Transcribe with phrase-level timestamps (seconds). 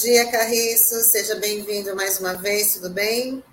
[0.00, 0.94] Bom dia, Carriço.
[1.02, 3.44] Seja bem-vindo mais uma vez, tudo bem?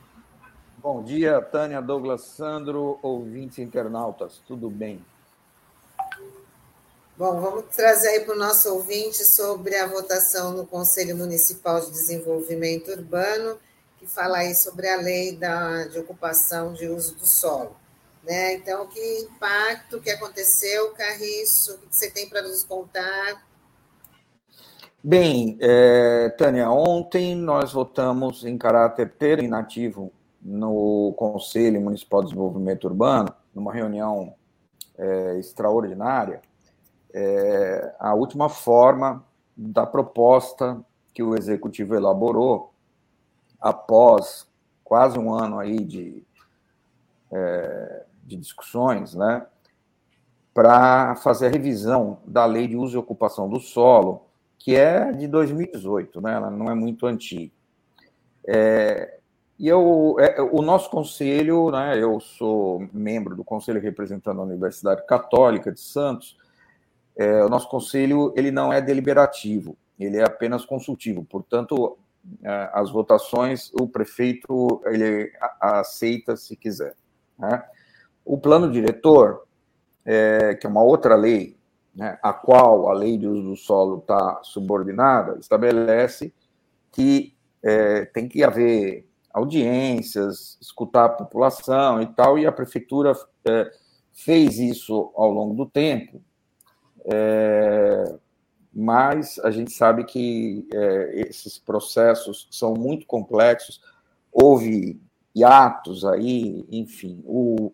[0.78, 5.06] Bom dia, Tânia, Douglas, Sandro, ouvintes internautas, tudo bem?
[7.18, 11.92] Bom, vamos trazer aí para o nosso ouvinte sobre a votação no Conselho Municipal de
[11.92, 13.60] Desenvolvimento Urbano,
[14.00, 17.76] que fala aí sobre a lei da, de ocupação de uso do solo.
[18.24, 18.54] Né?
[18.54, 23.46] Então, que impacto que aconteceu, Carriço, o que você tem para nos contar?
[25.10, 30.12] Bem, é, Tânia, ontem nós votamos em caráter terminativo
[30.42, 34.34] no Conselho Municipal de Desenvolvimento Urbano, numa reunião
[34.98, 36.42] é, extraordinária,
[37.14, 39.24] é, a última forma
[39.56, 40.78] da proposta
[41.14, 42.74] que o Executivo elaborou
[43.62, 44.46] após
[44.84, 46.22] quase um ano aí de,
[47.32, 49.46] é, de discussões, né,
[50.54, 54.27] para fazer a revisão da Lei de Uso e Ocupação do Solo,
[54.58, 56.34] que é de 2018, né?
[56.34, 57.52] ela não é muito antiga.
[58.48, 59.18] É,
[59.60, 65.06] e eu, é, o nosso conselho, né, eu sou membro do conselho representando a Universidade
[65.08, 66.38] Católica de Santos,
[67.16, 71.98] é, o nosso conselho ele não é deliberativo, ele é apenas consultivo, portanto,
[72.44, 76.96] é, as votações o prefeito ele aceita se quiser.
[77.38, 77.64] Né?
[78.24, 79.48] O plano diretor,
[80.06, 81.57] é, que é uma outra lei,
[81.98, 86.32] né, a qual a lei de uso do solo está subordinada, estabelece
[86.92, 93.14] que é, tem que haver audiências, escutar a população e tal, e a prefeitura
[93.46, 93.72] é,
[94.14, 96.22] fez isso ao longo do tempo,
[97.06, 98.16] é,
[98.72, 103.82] mas a gente sabe que é, esses processos são muito complexos,
[104.32, 105.02] houve
[105.36, 107.72] hiatos aí, enfim, o,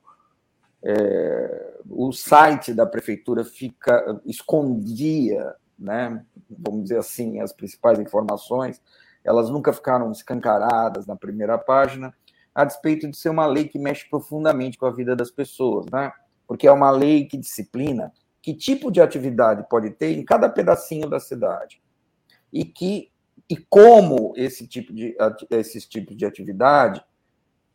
[0.84, 8.82] é, o site da prefeitura fica escondia, né, vamos dizer assim, as principais informações,
[9.24, 12.14] elas nunca ficaram escancaradas na primeira página,
[12.54, 16.12] a despeito de ser uma lei que mexe profundamente com a vida das pessoas, né?
[16.46, 18.12] Porque é uma lei que disciplina
[18.44, 21.82] que tipo de atividade pode ter em cada pedacinho da cidade.
[22.52, 23.10] E que
[23.50, 25.16] e como esse tipo de
[25.50, 27.04] esses tipos de atividade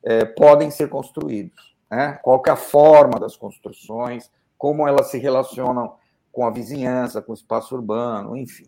[0.03, 2.19] é, podem ser construídos né?
[2.23, 5.95] qual é a forma das construções, como elas se relacionam
[6.33, 8.67] com a vizinhança, com o espaço urbano, enfim.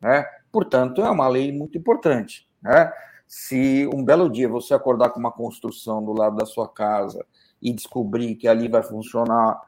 [0.00, 0.24] Né?
[0.52, 2.48] Portanto, é uma lei muito importante.
[2.62, 2.92] Né?
[3.26, 7.24] Se um belo dia você acordar com uma construção do lado da sua casa
[7.60, 9.60] e descobrir que ali vai funcionar,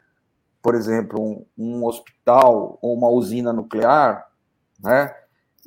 [0.62, 4.26] por exemplo, um, um hospital ou uma usina nuclear,
[4.80, 5.14] né?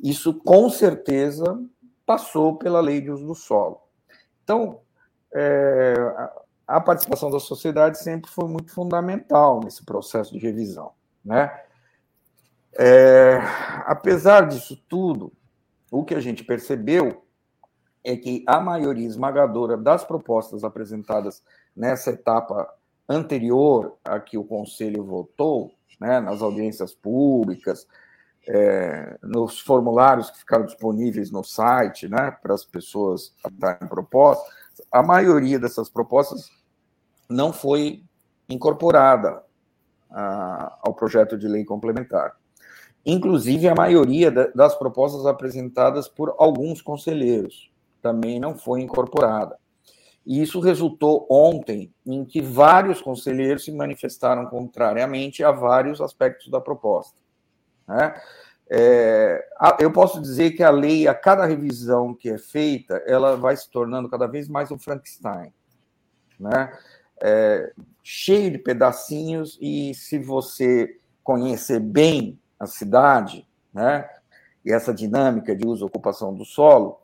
[0.02, 1.44] isso com certeza
[2.04, 3.80] passou pela lei de uso do solo.
[4.42, 4.80] Então,
[5.34, 5.94] é,
[6.66, 10.92] a participação da sociedade sempre foi muito fundamental nesse processo de revisão.
[11.24, 11.52] Né?
[12.78, 13.38] É,
[13.86, 15.32] apesar disso tudo,
[15.90, 17.22] o que a gente percebeu
[18.02, 21.42] é que a maioria esmagadora das propostas apresentadas
[21.74, 22.68] nessa etapa
[23.08, 27.86] anterior a que o Conselho votou, né, nas audiências públicas,
[28.48, 34.46] é, nos formulários que ficaram disponíveis no site né, para as pessoas darem propostas,
[34.90, 36.48] a maioria dessas propostas
[37.28, 38.02] não foi
[38.48, 39.42] incorporada
[40.10, 42.36] a, ao projeto de lei complementar.
[43.04, 47.70] Inclusive, a maioria das propostas apresentadas por alguns conselheiros
[48.02, 49.56] também não foi incorporada.
[50.24, 56.60] E isso resultou ontem em que vários conselheiros se manifestaram contrariamente a vários aspectos da
[56.60, 57.16] proposta.
[57.86, 58.20] Né?
[58.68, 59.46] É,
[59.78, 63.70] eu posso dizer que a lei, a cada revisão que é feita, ela vai se
[63.70, 65.52] tornando cada vez mais um Frankenstein.
[66.38, 66.76] Né?
[67.22, 67.72] É,
[68.02, 74.08] cheio de pedacinhos, e se você conhecer bem a cidade, né,
[74.64, 77.00] e essa dinâmica de uso e ocupação do solo,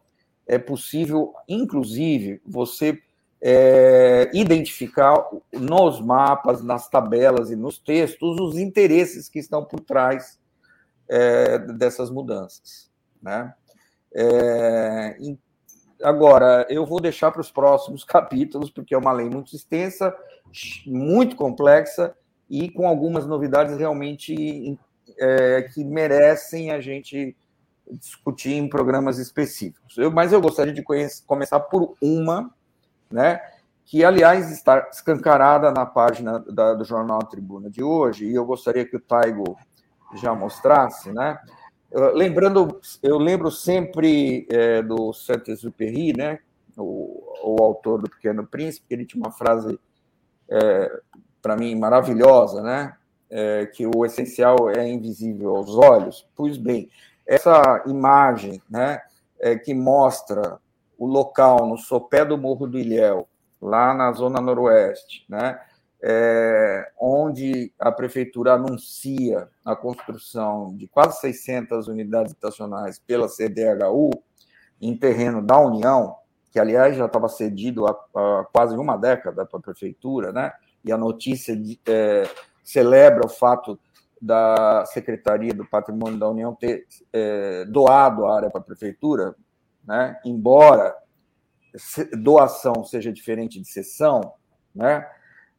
[0.47, 3.01] é possível, inclusive, você
[3.41, 10.39] é, identificar nos mapas, nas tabelas e nos textos os interesses que estão por trás
[11.13, 12.91] é, dessas mudanças.
[13.23, 13.53] Né?
[14.15, 15.15] É,
[16.03, 20.15] agora, eu vou deixar para os próximos capítulos, porque é uma lei muito extensa,
[20.87, 22.15] muito complexa
[22.49, 24.79] e com algumas novidades realmente
[25.19, 27.37] é, que merecem a gente
[27.91, 29.99] discutir em programas específicos.
[29.99, 32.51] Eu, mas eu gostaria de conhecer, começar por uma,
[33.11, 33.39] né,
[33.85, 38.87] que, aliás, está escancarada na página da, do Jornal Tribuna de hoje, e eu gostaria
[38.87, 39.57] que o Taigo
[40.15, 41.39] já mostrasse, né?
[42.15, 46.39] Lembrando, eu lembro sempre é, do Saint-Exupéry, né?
[46.77, 49.79] O, o, autor do Pequeno Príncipe, ele tinha uma frase
[50.49, 51.01] é,
[51.43, 52.95] para mim maravilhosa, né?
[53.29, 56.27] É, que o essencial é invisível aos olhos.
[56.35, 56.91] Pois bem,
[57.27, 59.03] essa imagem, né?
[59.43, 60.61] é, que mostra
[60.97, 63.29] o local no sopé do Morro do Ilhéu,
[63.61, 65.61] lá na zona noroeste, né?
[66.05, 74.11] É, onde a prefeitura anuncia a construção de quase 600 unidades habitacionais pela CDHU,
[74.81, 76.17] em terreno da União,
[76.51, 80.53] que, aliás, já estava cedido há, há quase uma década para a prefeitura, né?
[80.85, 82.29] e a notícia de, é,
[82.65, 83.79] celebra o fato
[84.21, 89.35] da Secretaria do Patrimônio da União ter é, doado a área para a prefeitura,
[89.85, 90.19] né?
[90.25, 90.95] embora
[92.19, 94.35] doação seja diferente de cessão,
[94.75, 95.09] né?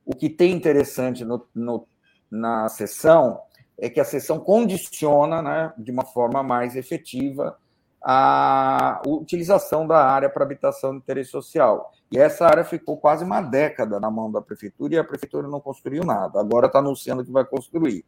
[0.05, 1.87] O que tem interessante no, no,
[2.29, 3.39] na sessão
[3.77, 7.57] é que a sessão condiciona né, de uma forma mais efetiva
[8.05, 11.91] a utilização da área para habitação de interesse social.
[12.11, 15.61] E essa área ficou quase uma década na mão da prefeitura e a prefeitura não
[15.61, 16.39] construiu nada.
[16.39, 18.05] Agora está anunciando que vai construir.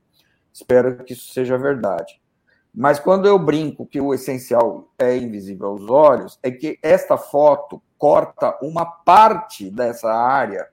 [0.51, 2.21] Espero que isso seja verdade.
[2.74, 7.81] Mas quando eu brinco que o essencial é invisível aos olhos, é que esta foto
[7.98, 10.68] corta uma parte dessa área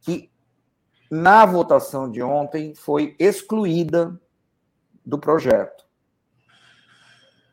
[0.00, 0.30] que,
[1.10, 4.18] na votação de ontem, foi excluída
[5.04, 5.84] do projeto.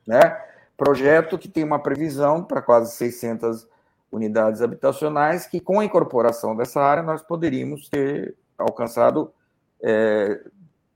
[0.07, 0.41] Né?
[0.75, 3.67] Projeto que tem uma previsão para quase 600
[4.11, 9.33] unidades habitacionais, que com a incorporação dessa área nós poderíamos ter alcançado
[9.81, 10.41] é,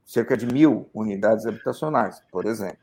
[0.04, 2.78] cerca de mil unidades habitacionais, por exemplo.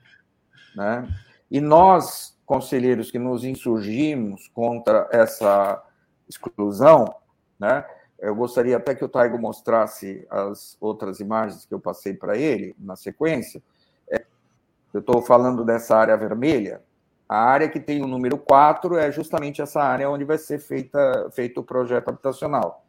[0.76, 1.08] Né?
[1.50, 5.82] E nós, conselheiros que nos insurgimos contra essa
[6.28, 7.16] exclusão,
[7.60, 7.86] né?
[8.28, 12.76] Eu gostaria até que o Taigo mostrasse as outras imagens que eu passei para ele
[12.80, 13.62] na sequência.
[14.10, 14.26] É,
[14.94, 16.82] eu estou falando dessa área vermelha.
[17.28, 21.30] A área que tem o número 4 é justamente essa área onde vai ser feita,
[21.32, 22.84] feito o projeto habitacional.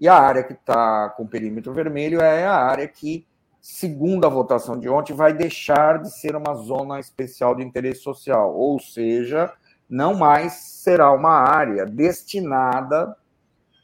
[0.00, 3.26] E a área que está com perímetro vermelho é a área que
[3.60, 8.54] segundo a votação de ontem, vai deixar de ser uma zona especial de interesse social,
[8.54, 9.52] ou seja,
[9.88, 13.16] não mais será uma área destinada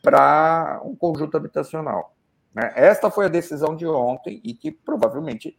[0.04, 2.14] para um conjunto habitacional.
[2.54, 2.70] Né?
[2.76, 5.58] Esta foi a decisão de ontem e que provavelmente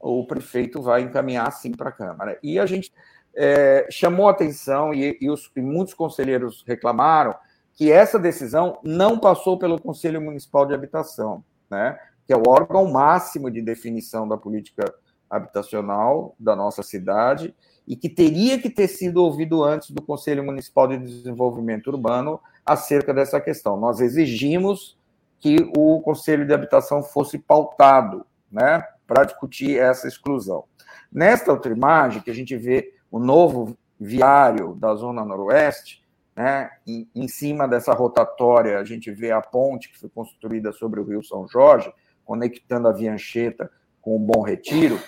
[0.00, 2.36] o prefeito vai encaminhar assim para a Câmara.
[2.42, 2.92] E a gente
[3.36, 7.36] é, chamou atenção e, e, os, e muitos conselheiros reclamaram
[7.72, 11.96] que essa decisão não passou pelo Conselho Municipal de Habitação, né?
[12.26, 14.92] que é o órgão máximo de definição da política
[15.30, 17.54] habitacional da nossa cidade
[17.86, 23.12] e que teria que ter sido ouvido antes do Conselho Municipal de Desenvolvimento Urbano acerca
[23.12, 23.76] dessa questão.
[23.76, 24.98] Nós exigimos
[25.38, 30.64] que o Conselho de Habitação fosse pautado, né, para discutir essa exclusão.
[31.12, 36.02] Nesta outra imagem, que a gente vê o novo viário da Zona Noroeste,
[36.34, 41.00] né, em, em cima dessa rotatória, a gente vê a ponte que foi construída sobre
[41.00, 41.92] o Rio São Jorge,
[42.24, 43.70] conectando a Viancheta
[44.00, 44.98] com o Bom Retiro,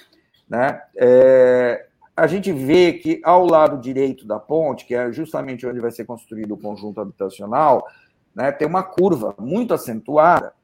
[0.49, 0.82] né?
[0.97, 5.90] É, a gente vê que ao lado direito da ponte, que é justamente onde vai
[5.90, 7.86] ser construído o conjunto habitacional,
[8.34, 10.54] né, tem uma curva muito acentuada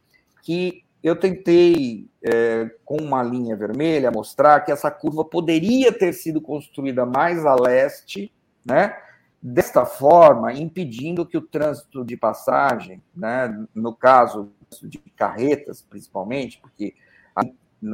[0.43, 6.41] que eu tentei, é, com uma linha vermelha, mostrar que essa curva poderia ter sido
[6.41, 8.33] construída mais a leste,
[8.65, 8.97] né?
[9.43, 14.53] Desta forma, impedindo que o trânsito de passagem, né, no caso
[14.85, 16.95] de carretas, principalmente, porque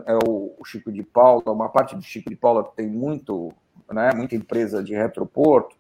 [0.07, 3.53] é o Chico de Paula, uma parte do Chico de Paula tem muito,
[3.91, 5.77] né, muita empresa de retroporto.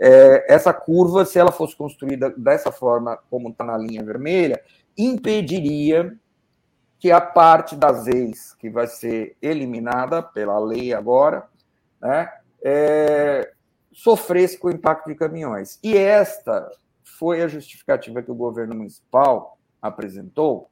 [0.00, 4.60] É, essa curva, se ela fosse construída dessa forma, como está na linha vermelha,
[4.98, 6.16] impediria
[6.98, 11.46] que a parte das ex que vai ser eliminada pela lei agora,
[12.00, 12.32] né,
[12.62, 13.52] é,
[13.92, 15.78] sofresse com o impacto de caminhões.
[15.82, 16.68] E esta
[17.04, 20.68] foi a justificativa que o governo municipal apresentou,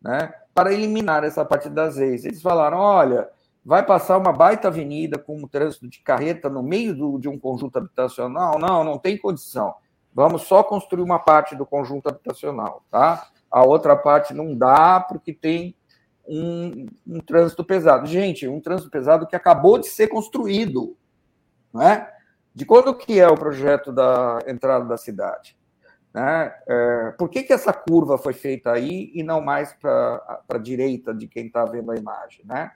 [0.00, 2.24] né, para eliminar essa parte das ex.
[2.24, 3.28] Eles falaram: olha,
[3.64, 7.38] vai passar uma baita avenida com um trânsito de carreta no meio do, de um
[7.38, 8.58] conjunto habitacional?
[8.58, 9.74] Não, não tem condição.
[10.12, 13.28] Vamos só construir uma parte do conjunto habitacional, tá?
[13.50, 15.74] A outra parte não dá porque tem
[16.26, 18.06] um, um trânsito pesado.
[18.06, 20.96] Gente, um trânsito pesado que acabou de ser construído,
[21.72, 22.12] não é?
[22.54, 25.56] De quando que é o projeto da entrada da cidade?
[26.12, 26.54] Né?
[26.66, 31.14] É, por que, que essa curva foi feita aí e não mais para a direita
[31.14, 32.44] de quem está vendo a imagem?
[32.44, 32.72] Né?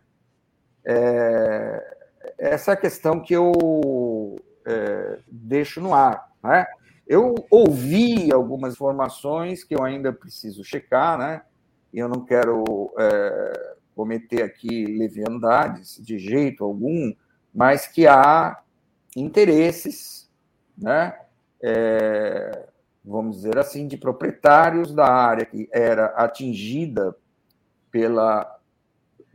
[0.84, 1.96] É,
[2.38, 6.30] essa é a questão que eu é, deixo no ar.
[6.42, 6.66] Né?
[7.06, 11.42] Eu ouvi algumas informações que eu ainda preciso checar, né?
[11.92, 17.12] eu não quero é, cometer aqui leviandades de jeito algum,
[17.54, 18.60] mas que há
[19.16, 20.24] interesses
[20.76, 21.16] né?
[21.62, 22.66] É,
[23.04, 27.14] vamos dizer assim, de proprietários da área que era atingida
[27.90, 28.58] pela,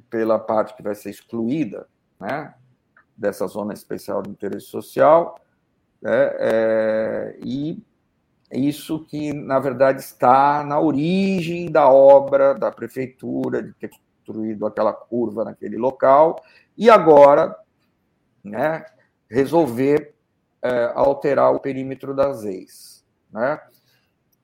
[0.10, 1.88] pela parte que vai ser excluída,
[2.20, 2.54] né,
[3.16, 5.40] dessa zona especial de interesse social,
[6.02, 6.32] Né?
[6.40, 7.84] É, e
[8.52, 14.94] isso que, na verdade, está na origem da obra da prefeitura, de ter construído aquela
[14.94, 16.42] curva naquele local,
[16.78, 17.56] e agora
[18.44, 18.86] né,
[19.30, 20.16] resolver
[20.62, 22.99] é, alterar o perímetro das ex.
[23.32, 23.60] Né?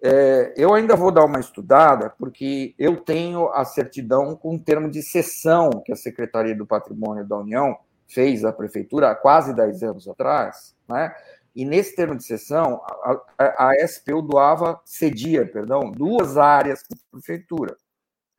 [0.01, 4.89] É, eu ainda vou dar uma estudada, porque eu tenho a certidão com o termo
[4.89, 7.77] de cessão que a Secretaria do Patrimônio da União
[8.07, 11.15] fez à Prefeitura há quase 10 anos atrás, né?
[11.55, 16.97] E nesse termo de cessão, a, a, a SPU doava, cedia, perdão, duas áreas para
[16.97, 17.77] a prefeitura,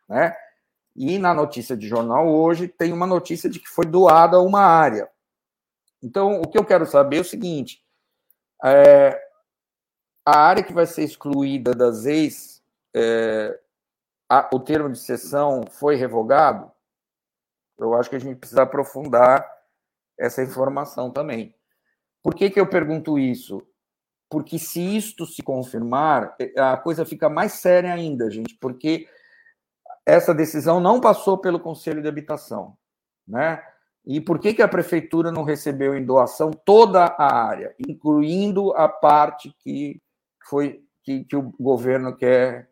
[0.08, 0.36] né?
[0.94, 5.08] E na notícia de jornal hoje tem uma notícia de que foi doada uma área.
[6.02, 7.82] Então, o que eu quero saber é o seguinte:
[8.62, 9.18] é,
[10.26, 12.60] a área que vai ser excluída das ex,
[12.92, 13.56] é,
[14.28, 16.68] a, o termo de cessão foi revogado?
[17.78, 19.46] Eu acho que a gente precisa aprofundar
[20.18, 21.54] essa informação também.
[22.24, 23.62] Por que, que eu pergunto isso?
[24.28, 29.08] Porque se isto se confirmar, é, a coisa fica mais séria ainda, gente, porque
[30.04, 32.76] essa decisão não passou pelo Conselho de Habitação,
[33.26, 33.62] né?
[34.04, 38.88] E por que, que a prefeitura não recebeu em doação toda a área, incluindo a
[38.88, 40.00] parte que
[40.48, 42.68] foi que, que o governo quer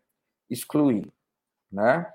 [0.49, 1.11] excluir,
[1.71, 2.11] né?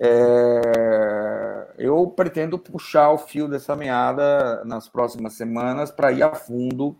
[0.00, 6.96] É, eu pretendo puxar o fio dessa meada nas próximas semanas para ir a fundo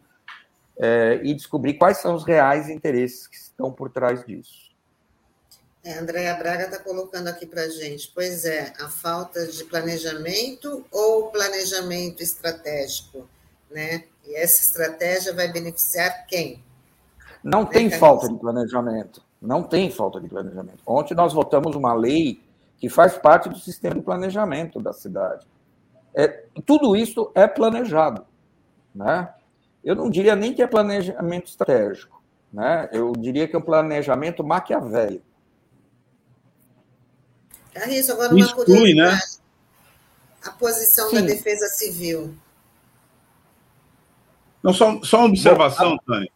[0.76, 4.68] é, e descobrir quais são os reais interesses que estão por trás disso.
[5.84, 8.10] É, Andréa Braga está colocando aqui para a gente.
[8.12, 13.28] Pois é, a falta de planejamento ou planejamento estratégico,
[13.70, 14.04] né?
[14.26, 16.62] E essa estratégia vai beneficiar quem?
[17.42, 19.22] Não tem falta de planejamento.
[19.40, 20.78] Não tem falta de planejamento.
[20.86, 22.42] Ontem nós votamos uma lei
[22.78, 25.46] que faz parte do sistema de planejamento da cidade.
[26.14, 28.24] É, tudo isso é planejado.
[28.94, 29.28] Né?
[29.84, 32.22] Eu não diria nem que é planejamento estratégico.
[32.52, 32.88] Né?
[32.92, 35.24] Eu diria que é um planejamento maquiavélico.
[37.72, 39.18] Carriço, agora uma Exclui, né?
[40.42, 41.16] A posição Sim.
[41.16, 42.34] da defesa civil.
[44.62, 46.30] Não, só, só uma observação, Bom, Tânia.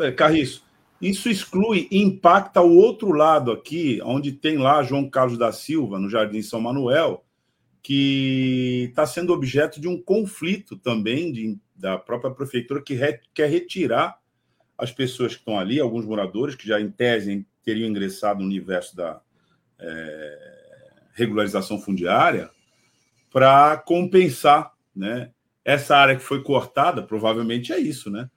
[0.00, 0.64] É, Carriço,
[1.00, 5.98] isso exclui e impacta o outro lado aqui, onde tem lá João Carlos da Silva,
[5.98, 7.24] no Jardim São Manuel,
[7.82, 13.50] que está sendo objeto de um conflito também de, da própria prefeitura que re, quer
[13.50, 14.18] retirar
[14.78, 18.96] as pessoas que estão ali, alguns moradores que já em tese teriam ingressado no universo
[18.96, 19.20] da
[19.78, 20.38] é,
[21.14, 22.50] regularização fundiária,
[23.32, 25.30] para compensar, né?
[25.64, 28.28] Essa área que foi cortada, provavelmente é isso, né?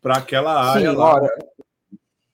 [0.00, 1.14] Para aquela área Sim, lá.
[1.14, 1.28] Ora,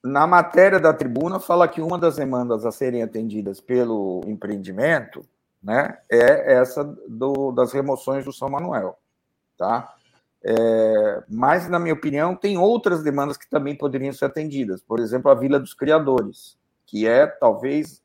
[0.03, 5.25] na matéria da tribuna, fala que uma das demandas a serem atendidas pelo empreendimento
[5.63, 8.99] né, é essa do, das remoções do São Manuel.
[9.57, 9.95] Tá?
[10.43, 14.79] É, mas, na minha opinião, tem outras demandas que também poderiam ser atendidas.
[14.79, 16.55] Por exemplo, a Vila dos Criadores,
[16.85, 18.03] que é talvez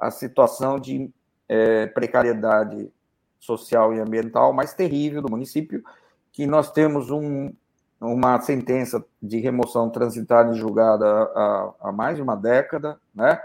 [0.00, 1.08] a situação de
[1.48, 2.90] é, precariedade
[3.38, 5.84] social e ambiental mais terrível do município,
[6.32, 7.52] que nós temos um,
[8.00, 13.40] uma sentença de remoção transitada e julgada há, há mais de uma década, né?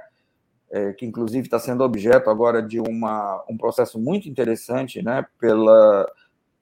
[0.70, 5.26] É, que inclusive está sendo objeto agora de uma, um processo muito interessante, né?
[5.40, 6.10] Pela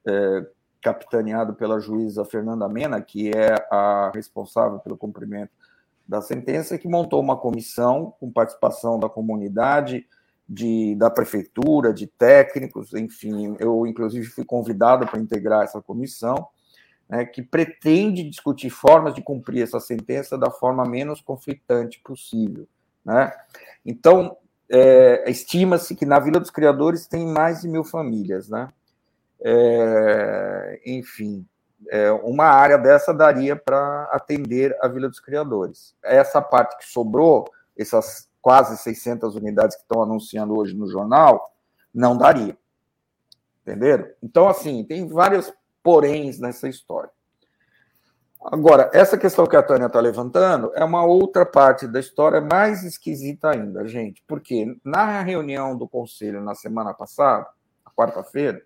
[0.06, 0.46] é,
[0.82, 5.52] capitaneado pela juíza Fernanda Mena, que é a responsável pelo cumprimento
[6.08, 10.06] da sentença, que montou uma comissão com participação da comunidade,
[10.48, 16.48] de, da prefeitura, de técnicos, enfim, eu inclusive fui convidado para integrar essa comissão
[17.10, 22.68] né, que pretende discutir formas de cumprir essa sentença da forma menos conflitante possível.
[23.04, 23.32] Né?
[23.84, 24.36] Então,
[24.70, 28.48] é, estima-se que na Vila dos Criadores tem mais de mil famílias.
[28.48, 28.68] Né?
[29.40, 31.44] É, enfim,
[31.88, 35.96] é, uma área dessa daria para atender a Vila dos Criadores.
[36.04, 41.52] Essa parte que sobrou, essas quase 600 unidades que estão anunciando hoje no jornal,
[41.92, 42.56] não daria.
[43.62, 44.08] Entenderam?
[44.22, 45.52] Então, assim, tem várias
[45.82, 47.10] poréns nessa história.
[48.42, 52.82] Agora, essa questão que a Tânia está levantando é uma outra parte da história mais
[52.82, 57.46] esquisita ainda, gente, porque na reunião do Conselho na semana passada,
[57.94, 58.62] quarta-feira,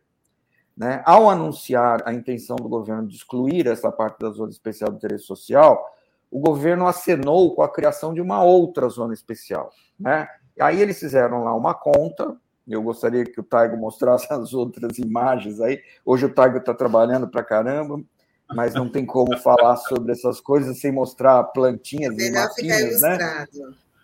[0.76, 4.96] né, ao anunciar a intenção do governo de excluir essa parte da zona especial de
[4.96, 5.84] interesse social,
[6.30, 9.70] o governo acenou com a criação de uma outra zona especial.
[9.98, 10.28] Né?
[10.60, 15.60] Aí eles fizeram lá uma conta eu gostaria que o Taigo mostrasse as outras imagens
[15.60, 15.80] aí.
[16.04, 18.02] Hoje o Taigo está trabalhando para caramba,
[18.54, 23.46] mas não tem como falar sobre essas coisas sem mostrar plantinhas e matinhas, né?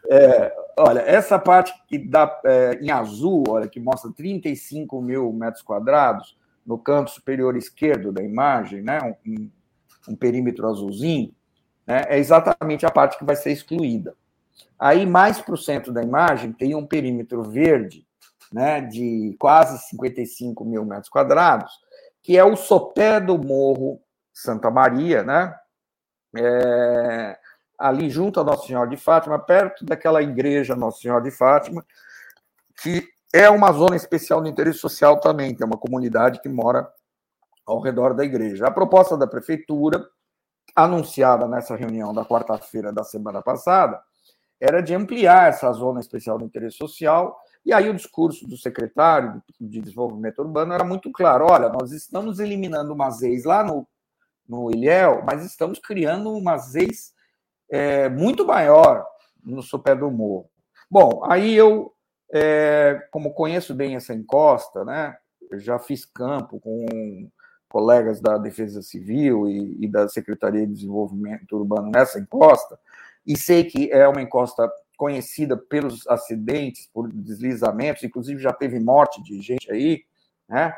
[0.08, 5.62] É, olha, essa parte que dá é, em azul, olha, que mostra 35 mil metros
[5.62, 6.36] quadrados
[6.66, 8.98] no canto superior esquerdo da imagem, né?
[9.26, 9.50] Um,
[10.08, 11.32] um perímetro azulzinho,
[11.86, 14.14] né, é exatamente a parte que vai ser excluída.
[14.78, 18.06] Aí, mais para o centro da imagem, tem um perímetro verde,
[18.52, 21.72] né, de quase 55 mil metros quadrados,
[22.22, 24.00] que é o sopé do Morro
[24.32, 25.54] Santa Maria, né,
[26.36, 27.38] é,
[27.78, 31.84] ali junto a Nossa Senhora de Fátima, perto daquela igreja Nossa Senhora de Fátima,
[32.82, 36.90] que é uma zona especial de interesse social também, tem uma comunidade que mora
[37.64, 38.66] ao redor da igreja.
[38.66, 40.04] A proposta da prefeitura,
[40.74, 44.00] anunciada nessa reunião da quarta-feira da semana passada,
[44.60, 47.38] era de ampliar essa zona especial de interesse social.
[47.64, 52.38] E aí o discurso do secretário de Desenvolvimento Urbano era muito claro: olha, nós estamos
[52.38, 53.86] eliminando umas ex lá no,
[54.48, 57.12] no Ilhéu, mas estamos criando umas ex
[57.70, 59.06] é, muito maior
[59.44, 60.50] no sopé do morro.
[60.90, 61.94] Bom, aí eu
[62.32, 65.16] é, como conheço bem essa encosta, né,
[65.54, 67.28] já fiz campo com
[67.68, 72.78] colegas da Defesa Civil e, e, da Secretaria de Desenvolvimento Urbano nessa encosta,
[73.26, 79.22] e sei que é uma encosta conhecida pelos acidentes, por deslizamentos, inclusive já teve morte
[79.22, 80.04] de gente aí,
[80.46, 80.74] né?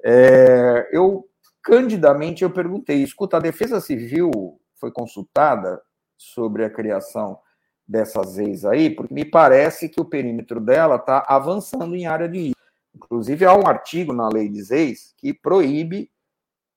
[0.00, 1.28] É, eu
[1.60, 4.30] candidamente eu perguntei, escuta, a Defesa Civil
[4.76, 5.82] foi consultada
[6.16, 7.40] sobre a criação
[7.84, 12.38] dessas ex aí, porque me parece que o perímetro dela está avançando em área de
[12.38, 12.60] risco.
[12.94, 16.12] Inclusive, há um artigo na lei de ex que proíbe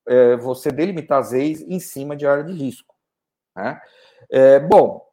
[0.04, 2.92] é, você delimitar ex em cima de área de risco.
[3.54, 3.80] Né?
[4.28, 5.06] É, bom,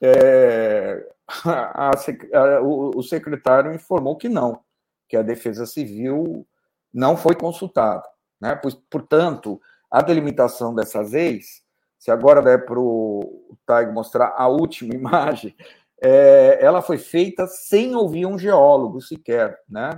[0.00, 4.60] é, a, a, o, o secretário informou que não,
[5.08, 6.46] que a Defesa Civil
[6.92, 8.06] não foi consultada.
[8.40, 8.54] Né?
[8.56, 11.64] Pois, portanto, a delimitação dessas ex
[11.98, 15.56] se agora der para o Tag mostrar a última imagem,
[16.00, 19.90] é, ela foi feita sem ouvir um geólogo sequer, né?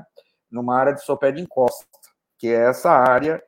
[0.50, 1.84] numa área de sopé de encosta,
[2.38, 3.42] que é essa área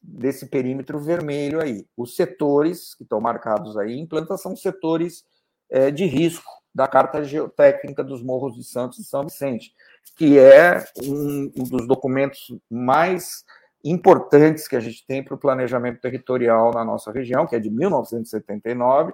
[0.00, 1.86] desse perímetro vermelho aí.
[1.96, 5.24] Os setores que estão marcados aí em planta são setores
[5.68, 9.72] é, de risco da Carta Geotécnica dos Morros de Santos e São Vicente,
[10.16, 13.44] que é um, um dos documentos mais
[13.84, 17.70] importantes que a gente tem para o planejamento territorial na nossa região, que é de
[17.70, 19.12] 1979,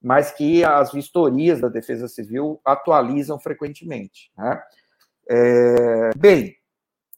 [0.00, 4.32] mas que as vistorias da Defesa Civil atualizam frequentemente.
[4.38, 4.62] Né?
[5.28, 6.56] É, bem,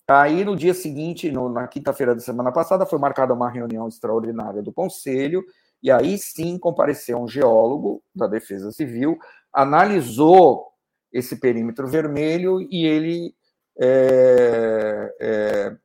[0.08, 4.62] aí no dia seguinte, no, na quinta-feira da semana passada, foi marcada uma reunião extraordinária
[4.62, 5.44] do Conselho,
[5.82, 9.18] e aí sim compareceu um geólogo da Defesa Civil,
[9.54, 10.72] analisou
[11.12, 13.34] esse perímetro vermelho e ele
[13.80, 15.76] é, é,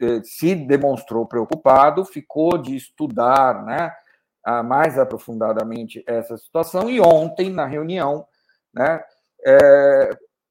[0.00, 3.92] eh, se demonstrou preocupado, ficou de estudar né,
[4.64, 8.26] mais aprofundadamente essa situação, e ontem, na reunião,
[8.74, 9.02] né,
[9.46, 10.10] é,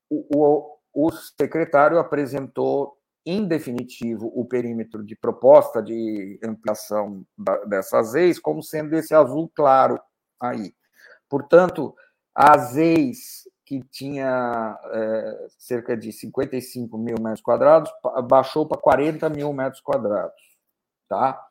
[0.10, 7.26] o, o, secretário apresentou, em definitivo, o perímetro de proposta de ampliação
[7.68, 10.00] dessas ex como sendo esse azul claro
[10.42, 10.74] aí.
[11.34, 11.96] Portanto,
[12.36, 17.92] as ex que tinha é, cerca de 55 mil metros quadrados,
[18.30, 20.40] baixou para 40 mil metros quadrados.
[21.10, 21.44] Tá?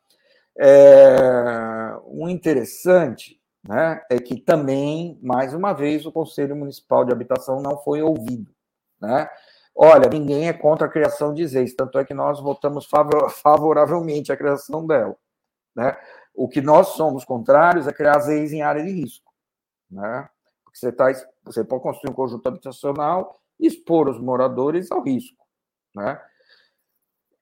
[0.57, 7.61] É, o interessante né, é que também, mais uma vez, o Conselho Municipal de Habitação
[7.61, 8.55] não foi ouvido.
[9.01, 9.29] Né?
[9.75, 12.87] Olha, ninguém é contra a criação de ZEIS, tanto é que nós votamos
[13.43, 15.17] favoravelmente a criação dela.
[15.75, 15.93] Né?
[16.33, 19.32] O que nós somos contrários é criar ZEIS em área de risco.
[19.93, 20.29] Né?
[20.73, 21.05] Você, tá,
[21.43, 25.45] você pode construir um conjunto habitacional e expor os moradores ao risco.
[25.95, 26.19] Né?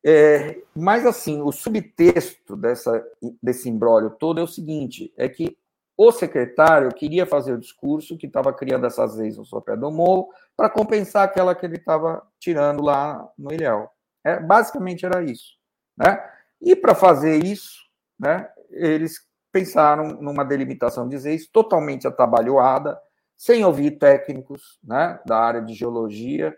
[0.03, 3.05] É, mas, assim, o subtexto dessa,
[3.41, 5.57] desse embrólio todo é o seguinte: é que
[5.95, 10.29] o secretário queria fazer o discurso que estava criando essas leis no sopé do morro
[10.57, 13.89] para compensar aquela que ele estava tirando lá no Ilhéu.
[14.23, 15.57] É, basicamente era isso.
[15.95, 16.19] Né?
[16.59, 17.79] E para fazer isso,
[18.19, 22.99] né, eles pensaram numa delimitação de leis totalmente atabalhoada,
[23.35, 26.55] sem ouvir técnicos né, da área de geologia.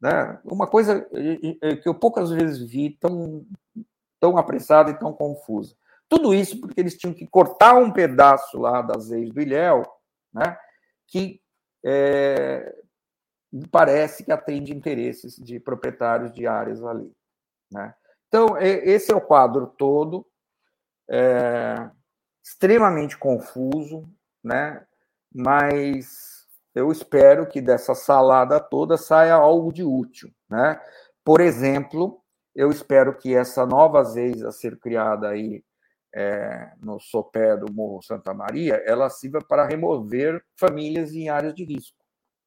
[0.00, 0.38] Né?
[0.44, 1.00] Uma coisa
[1.82, 3.46] que eu poucas vezes vi tão,
[4.20, 5.74] tão apressada e tão confusa.
[6.08, 9.82] Tudo isso porque eles tinham que cortar um pedaço lá das leis do Ilhéu,
[10.32, 10.56] né,
[11.08, 11.40] que
[11.84, 12.74] é,
[13.70, 17.12] parece que atende interesses de proprietários de áreas ali.
[17.72, 17.94] Né?
[18.28, 20.26] Então, esse é o quadro todo,
[21.08, 21.90] é,
[22.46, 24.08] extremamente confuso,
[24.42, 24.86] né?
[25.34, 30.30] mas eu espero que dessa salada toda saia algo de útil.
[30.48, 30.80] Né?
[31.24, 32.22] Por exemplo,
[32.54, 35.64] eu espero que essa nova ZEIS a ser criada aí
[36.14, 41.64] é, no sopé do Morro Santa Maria, ela sirva para remover famílias em áreas de
[41.64, 41.98] risco,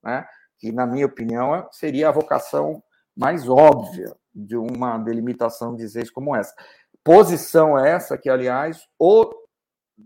[0.01, 0.25] né?
[0.57, 2.81] que, na minha opinião, seria a vocação
[3.15, 6.55] mais óbvia de uma delimitação de ZEIS como essa.
[7.03, 9.38] posição essa que, aliás, o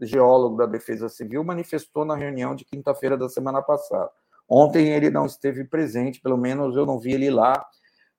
[0.02, 4.10] geólogo da Defesa Civil manifestou na reunião de quinta-feira da semana passada.
[4.48, 7.66] Ontem ele não esteve presente, pelo menos eu não vi ele lá.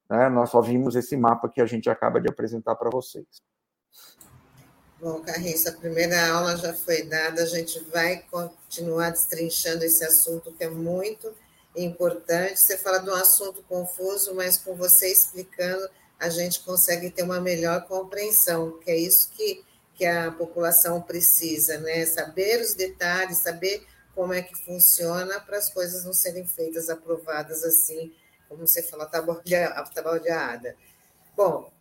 [0.09, 0.29] Né?
[0.29, 3.27] Nós só vimos esse mapa que a gente acaba de apresentar para vocês.
[5.01, 10.51] Bom, Carriça, a primeira aula já foi dada, a gente vai continuar destrinchando esse assunto
[10.53, 11.31] que é muito
[11.77, 12.59] importante.
[12.59, 15.87] Você fala de um assunto confuso, mas com você explicando,
[16.19, 19.63] a gente consegue ter uma melhor compreensão, que é isso que,
[19.95, 22.05] que a população precisa, né?
[22.07, 27.65] Saber os detalhes, saber como é que funciona para as coisas não serem feitas, aprovadas
[27.65, 28.13] assim,
[28.49, 30.77] como você falou, tabaldeada.
[31.37, 31.73] Bom,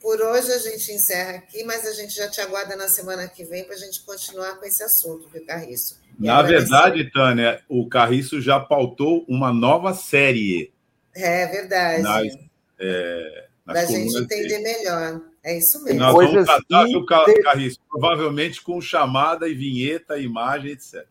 [0.00, 3.44] por hoje a gente encerra aqui, mas a gente já te aguarda na semana que
[3.44, 6.00] vem para a gente continuar com esse assunto, viu, Carriço?
[6.18, 10.72] E na verdade, Tânia, o Carriço já pautou uma nova série.
[11.14, 12.02] É verdade.
[12.02, 12.34] Nas,
[12.78, 14.62] é, para a gente entender dele.
[14.62, 15.20] melhor.
[15.44, 15.98] É isso mesmo.
[15.98, 21.04] Nós vamos tratar do Carriço, provavelmente com chamada e vinheta, imagem, etc.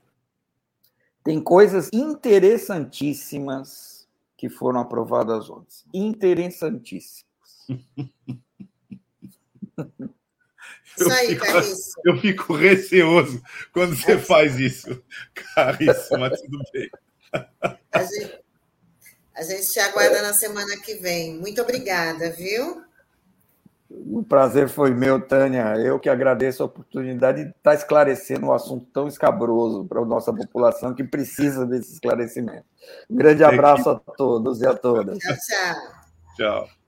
[1.24, 5.84] Tem coisas interessantíssimas que foram aprovadas ontem.
[5.94, 7.26] Interessantíssimas.
[11.00, 12.02] Eu isso aí, fico, Carriço.
[12.06, 13.42] Eu fico receoso
[13.72, 15.02] quando você faz isso,
[15.56, 16.90] Carriço, mas tudo bem.
[17.92, 18.40] A gente,
[19.36, 21.38] a gente te aguarda na semana que vem.
[21.38, 22.84] Muito obrigada, viu?
[23.94, 25.76] O prazer foi meu, Tânia.
[25.78, 30.34] Eu que agradeço a oportunidade de estar esclarecendo um assunto tão escabroso para a nossa
[30.34, 32.66] população que precisa desse esclarecimento.
[33.10, 35.18] Um grande abraço a todos e a todas.
[35.18, 35.76] Tchau, tchau.
[36.38, 36.81] Tchau.